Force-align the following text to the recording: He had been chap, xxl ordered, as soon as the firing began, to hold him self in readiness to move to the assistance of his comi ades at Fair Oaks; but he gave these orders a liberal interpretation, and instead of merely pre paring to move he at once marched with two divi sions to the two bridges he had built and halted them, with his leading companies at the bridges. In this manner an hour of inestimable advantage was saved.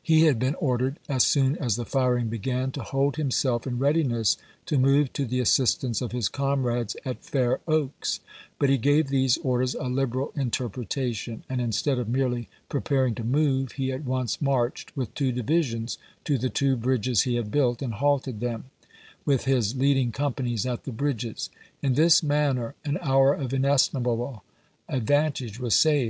He 0.00 0.26
had 0.26 0.38
been 0.38 0.52
chap, 0.52 0.60
xxl 0.60 0.62
ordered, 0.62 0.98
as 1.08 1.24
soon 1.24 1.56
as 1.56 1.74
the 1.74 1.84
firing 1.84 2.28
began, 2.28 2.70
to 2.70 2.82
hold 2.84 3.16
him 3.16 3.32
self 3.32 3.66
in 3.66 3.80
readiness 3.80 4.36
to 4.66 4.78
move 4.78 5.12
to 5.14 5.24
the 5.24 5.40
assistance 5.40 6.00
of 6.00 6.12
his 6.12 6.28
comi 6.28 6.80
ades 6.80 6.94
at 7.04 7.24
Fair 7.24 7.58
Oaks; 7.66 8.20
but 8.60 8.68
he 8.70 8.78
gave 8.78 9.08
these 9.08 9.36
orders 9.38 9.74
a 9.74 9.88
liberal 9.88 10.32
interpretation, 10.36 11.42
and 11.48 11.60
instead 11.60 11.98
of 11.98 12.08
merely 12.08 12.48
pre 12.68 12.80
paring 12.80 13.16
to 13.16 13.24
move 13.24 13.72
he 13.72 13.90
at 13.90 14.04
once 14.04 14.40
marched 14.40 14.96
with 14.96 15.12
two 15.14 15.32
divi 15.32 15.62
sions 15.62 15.98
to 16.22 16.38
the 16.38 16.50
two 16.50 16.76
bridges 16.76 17.22
he 17.22 17.34
had 17.34 17.50
built 17.50 17.82
and 17.82 17.94
halted 17.94 18.38
them, 18.38 18.66
with 19.24 19.44
his 19.44 19.74
leading 19.74 20.12
companies 20.12 20.66
at 20.66 20.84
the 20.84 20.92
bridges. 20.92 21.50
In 21.82 21.94
this 21.94 22.22
manner 22.22 22.76
an 22.84 22.96
hour 23.02 23.34
of 23.34 23.52
inestimable 23.52 24.44
advantage 24.88 25.58
was 25.58 25.74
saved. 25.74 26.06